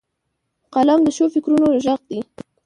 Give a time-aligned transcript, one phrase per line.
[0.73, 2.19] قلم د ښو فکرونو غږ دی